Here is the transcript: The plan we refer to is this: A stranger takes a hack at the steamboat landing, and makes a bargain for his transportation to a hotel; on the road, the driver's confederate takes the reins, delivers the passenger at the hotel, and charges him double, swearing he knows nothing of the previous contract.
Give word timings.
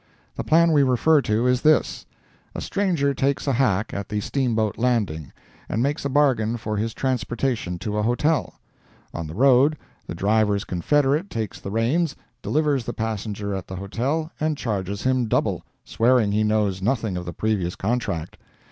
The 0.35 0.43
plan 0.43 0.71
we 0.71 0.81
refer 0.81 1.21
to 1.21 1.45
is 1.45 1.61
this: 1.61 2.07
A 2.55 2.59
stranger 2.61 3.13
takes 3.13 3.45
a 3.45 3.53
hack 3.53 3.93
at 3.93 4.09
the 4.09 4.19
steamboat 4.19 4.79
landing, 4.79 5.31
and 5.69 5.83
makes 5.83 6.03
a 6.03 6.09
bargain 6.09 6.57
for 6.57 6.75
his 6.77 6.95
transportation 6.95 7.77
to 7.77 7.99
a 7.99 8.01
hotel; 8.01 8.55
on 9.13 9.27
the 9.27 9.35
road, 9.35 9.77
the 10.07 10.15
driver's 10.15 10.63
confederate 10.63 11.29
takes 11.29 11.59
the 11.59 11.69
reins, 11.69 12.15
delivers 12.41 12.85
the 12.85 12.93
passenger 12.93 13.53
at 13.53 13.67
the 13.67 13.75
hotel, 13.75 14.31
and 14.39 14.57
charges 14.57 15.03
him 15.03 15.27
double, 15.27 15.63
swearing 15.85 16.31
he 16.31 16.43
knows 16.43 16.81
nothing 16.81 17.15
of 17.15 17.25
the 17.25 17.31
previous 17.33 17.75
contract. 17.75 18.37